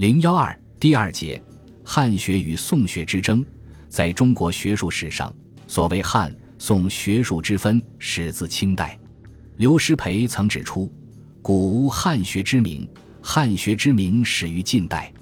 [0.00, 1.38] 零幺二第二节，
[1.84, 3.44] 汉学与宋学之争，
[3.90, 5.30] 在中国学术史上，
[5.66, 8.98] 所谓汉宋学术之分始自清代。
[9.58, 10.90] 刘师培曾指出，
[11.42, 12.88] 古无汉学之名，
[13.20, 15.12] 汉学之名始于近代。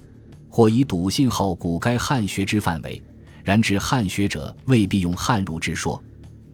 [0.49, 3.03] 或以笃信后古该汉学之范围，
[3.43, 6.01] 然指汉学者未必用汉儒之说，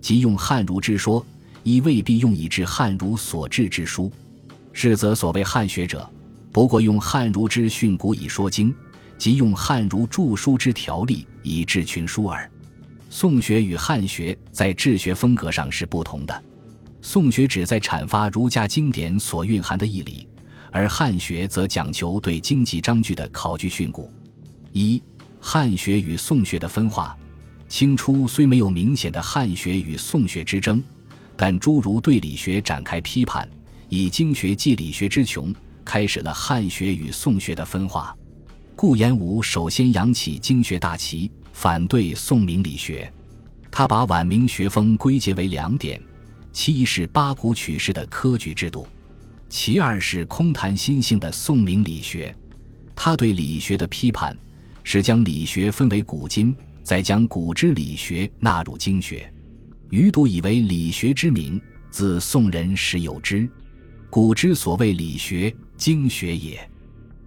[0.00, 1.22] 即用汉儒之说，
[1.62, 4.10] 亦未必用以治汉儒所制之书。
[4.72, 6.10] 是则所谓汉学者，
[6.54, 8.72] 不过用汉儒之训诂以说经，
[9.18, 12.48] 即用汉儒著书之条例以治群书耳。
[13.10, 16.44] 宋学与汉学在治学风格上是不同的，
[17.02, 20.28] 宋学旨在阐发儒家经典所蕴含的义理。
[20.70, 24.08] 而汉学则讲求对经济章句的考据训诂。
[24.72, 25.02] 一、
[25.40, 27.16] 汉学与宋学的分化。
[27.68, 30.80] 清初虽没有明显的汉学与宋学之争，
[31.36, 33.48] 但诸儒对理学展开批判，
[33.88, 35.52] 以经学济理学之穷，
[35.94, 38.16] 开始了汉学与宋学的分化。
[38.74, 43.08] 顾炎武首先扬起经学大旗，反对宋明理学。
[43.70, 46.02] 他把晚明学风归结为两点：
[46.52, 48.84] 其一是八股取士的科举制度。
[49.48, 52.34] 其二是空谈心性的宋明理学，
[52.96, 54.36] 他对理学的批判
[54.82, 59.32] 是将理学分为古今，再将古之理学纳入经学。
[59.90, 63.48] 余独以为理学之名自宋人始有之，
[64.10, 66.66] 古之所谓理学，经学也。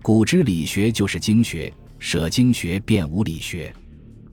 [0.02, 3.72] 古之理学就是经学，舍经学便无理学。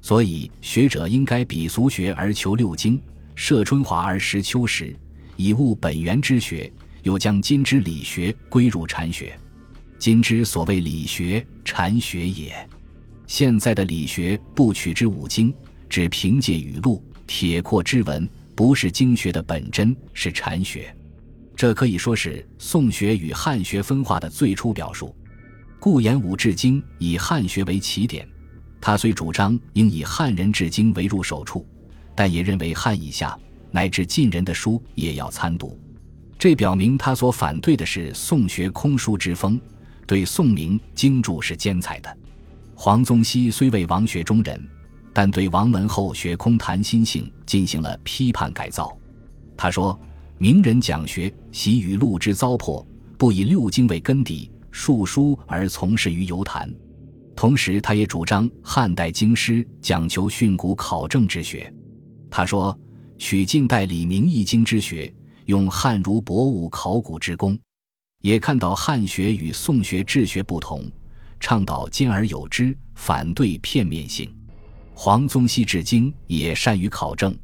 [0.01, 2.99] 所以学者应该比俗学而求六经，
[3.35, 4.97] 涉春华而识秋实，
[5.37, 6.73] 以悟本源之学。
[7.03, 9.39] 又将今之理学归入禅学，
[9.99, 12.67] 今之所谓理学，禅学也。
[13.27, 15.53] 现在的理学不取之五经，
[15.87, 20.97] 只凭借语录、铁阔之文，不是经学的本真，是禅学。
[21.57, 25.15] 这可以说是宋学与汉学分化的最初表述。
[25.79, 28.27] 顾炎武至今以汉学为起点，
[28.81, 31.67] 他虽主张应以汉人至经为入手处，
[32.15, 33.39] 但也认为汉以下
[33.71, 35.79] 乃至晋人的书也要参读。
[36.39, 39.61] 这表明他所反对的是宋学空疏之风，
[40.07, 42.19] 对宋明经注是兼采的。
[42.75, 44.69] 黄宗羲虽为王学中人，
[45.13, 48.95] 但对王文后学空谈心性进行了批判改造。
[49.57, 49.99] 他说
[50.39, 52.85] ：“名人讲学，习语录之糟粕，
[53.17, 56.73] 不以六经为根底，述书而从事于游谈。”
[57.37, 61.73] 同时，他也主张汉代经师讲求训诂考证之学。
[62.31, 62.79] 他说
[63.19, 65.13] ：“取近代李明易经之学。”
[65.47, 67.59] 用汉儒博物考古之功，
[68.23, 70.91] 也看到汉学与宋学治学不同，
[71.39, 74.35] 倡导兼而有之，反对片面性。
[74.95, 77.37] 黄宗羲至今也善于考证，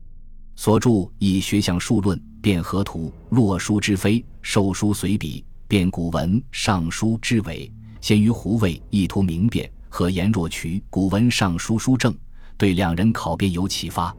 [0.56, 7.70] 所著《以学象数论》《辨河图》《洛书之非》《授书随笔》《辨古文》《尚书之伪》，
[8.00, 12.12] 先于胡渭《意图明辨》和颜若渠《古文尚书书证》，
[12.56, 14.14] 对两人考辨有启发。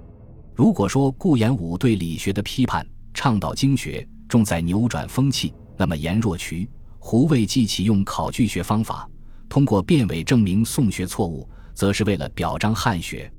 [0.53, 5.53] 如果说顾炎武对理学的批判，倡导经学，重在扭转风气。
[5.75, 9.09] 那么颜若渠、胡渭既启用考据学方法，
[9.49, 13.31] 通过辨伪证明宋学错误，则是为了表彰汉学。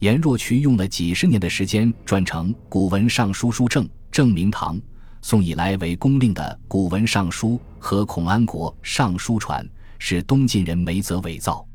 [0.00, 4.80] 颜若渠用了几十年的时间撰成《古文尚书书证》，证明唐
[5.20, 9.62] 宋以来为公令的《古文尚书》和孔安国《尚书传》
[9.98, 11.66] 是东晋人梅泽伪造。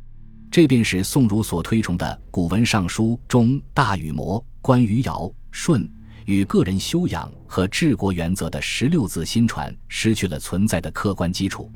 [0.49, 5.87] 这便是宋儒所推崇的《古文尚书》中大禹谟、关于尧、舜。
[6.25, 11.71] 与个人修养和治国原则的十六字新传失去了存在的客观基础，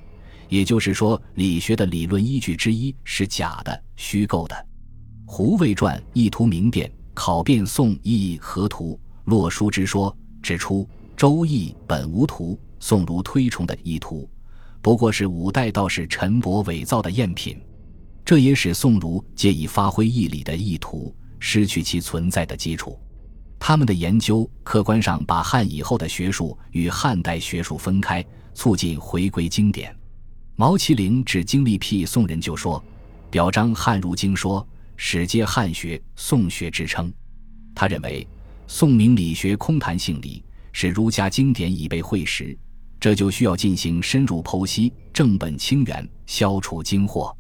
[0.48, 4.69] 也就是说，理学的理论依据之一是假的、虚构的。
[5.32, 10.84] 胡渭传《意图明辨》考辨宋义河图洛书之说，指出
[11.16, 14.28] 《周易》本无图，宋儒推崇的意图，
[14.82, 17.56] 不过是五代道士陈伯伪造的赝品，
[18.26, 22.98] 这也使宋儒借以发挥义理的意图失去其存在的基础。
[23.60, 28.26] 他们的研究客观上把汉以后的学术与汉代学术分开，
[28.56, 29.96] 促进回归经典。
[30.56, 32.84] 毛麒麟指经历辟宋人就说，
[33.30, 34.68] 表彰汉儒经说，
[35.02, 37.12] 始接汉学、宋学之称。
[37.74, 38.28] 他认为，
[38.68, 40.44] 宋明理学空谈性理，
[40.74, 42.56] 是儒家经典已被会识，
[43.00, 47.34] 这就需要进行深入剖析，正本清源，消除经惑。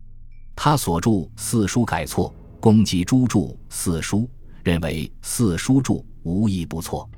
[0.56, 4.27] 他所著四书改错，攻击诸著四书。
[4.63, 7.09] 认为四书注无一不错，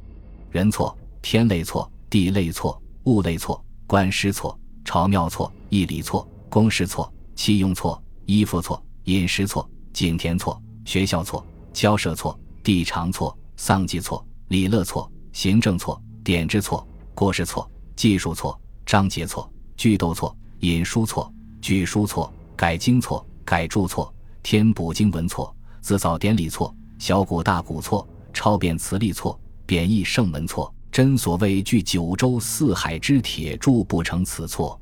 [0.49, 30.73] 人错，天类错，地类错，物类错，官师错，朝庙错，义理错，公事错，器用错，衣服错，饮食错，景田错，学校错，交涉错，地长错，丧祭错，礼乐错，行政错，典制错，过失错，技术错，章节错，句斗错，引书错，句书错，改经错，改注错，添补经文错，自造典礼错，小古大古错，抄贬词例错，贬义圣文错。
[30.91, 34.77] 真所谓据九州四海之铁铸不成此错。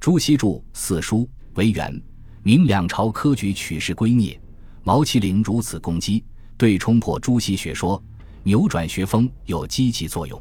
[0.00, 1.18] 朱熹著《四书》
[1.56, 2.02] 为源，
[2.42, 4.38] 明两朝科举取士归臬。
[4.84, 6.24] 毛麒麟如此攻击，
[6.56, 8.02] 对冲破朱熹学说，
[8.42, 10.40] 扭转学风有积极作用。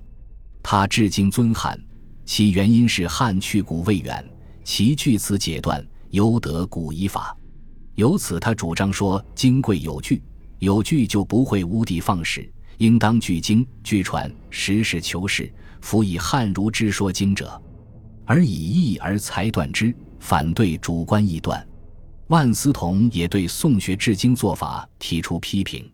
[0.63, 1.79] 他至今尊汉，
[2.25, 4.23] 其原因是汉去古未远，
[4.63, 7.35] 其据此解断，犹得古遗法。
[7.95, 10.23] 由此，他主张说：经贵有据，
[10.59, 12.51] 有据就不会无的放矢。
[12.77, 17.61] 应当据经据传，实事求是，辅以汉儒之说经者，
[18.25, 21.63] 而以义而裁断之，反对主观臆断。
[22.31, 25.86] 万思同也对宋学治经做法提出批评。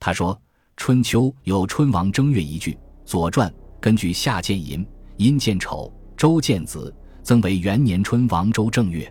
[0.00, 0.34] 他说
[0.76, 2.72] ：“《春秋》有春王正月一句，
[3.04, 3.48] 《左传》
[3.80, 4.84] 根据夏见寅，
[5.18, 6.92] 殷见丑，周见子，
[7.22, 9.08] 增为元年春王周正月。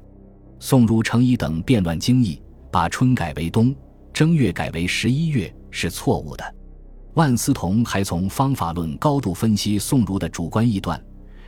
[0.59, 3.73] 宋儒程颐等变乱经义，把春改为冬，
[4.11, 6.55] 正月改为十一月，是错误的。”
[7.15, 11.01] 万思同还从方法论高度分析宋儒的主观臆断，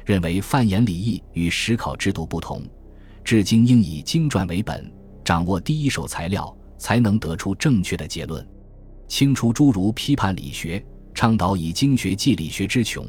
[0.05, 2.63] 认为范言礼义与实考制度不同，
[3.21, 4.89] 至今应以经传为本，
[5.29, 8.43] 掌握第一手材料，才能得出正确的结论。
[9.07, 10.83] 清除诸儒批判理学，
[11.13, 13.07] 倡导以经学济理学之穷，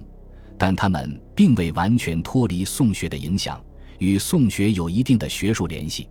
[0.58, 3.58] 但他们并未完全脱离宋学的影响，
[4.00, 6.11] 与宋学有一定的学术联系。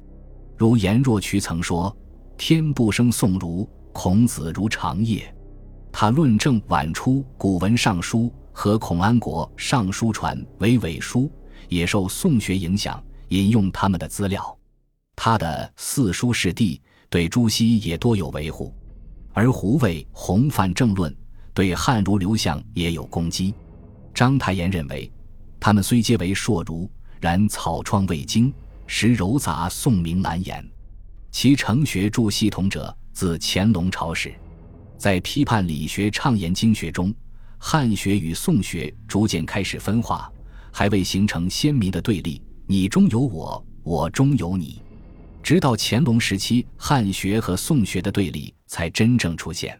[0.57, 1.95] 如颜若渠曾说
[2.39, 5.31] ：“天不生宋儒，孔子如长夜。”
[5.93, 11.31] 他论证晚出古文尚书和孔安国尚书传为伪书，
[11.67, 14.58] 也受宋学影响，引用他们的资料。
[15.21, 18.73] 他的四书释地对朱熹也多有维护，
[19.33, 21.13] 而胡渭弘范正论
[21.53, 23.53] 对汉儒刘向也有攻击。
[24.13, 25.11] 章太炎认为，
[25.59, 26.89] 他们虽皆为硕儒，
[27.19, 28.53] 然草创未精，
[28.87, 30.65] 实糅杂宋明难言。
[31.31, 34.33] 其成学著系统者，自乾隆朝始。
[34.97, 37.13] 在批判理学、畅言经学中，
[37.57, 40.31] 汉学与宋学逐渐开始分化，
[40.71, 44.81] 还未形成鲜明的对立，你中有我，我中有你。
[45.41, 49.79] 直到乾隆时期，汉学和宋学的对立才真正出现。